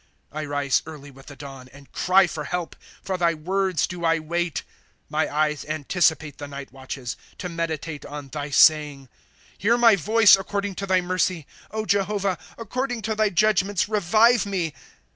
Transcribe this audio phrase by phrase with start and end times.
[0.31, 4.17] 'I rise early with the dawn, and cry for help; For thy words do I
[4.17, 4.63] wait.'
[5.11, 9.01] My eyes anticipate the night watches, To meditate on thy saying.•
[9.59, 11.45] Hear my voice according to thy mercy;
[11.85, 14.73] Jehovah, according to thy judgments revive me.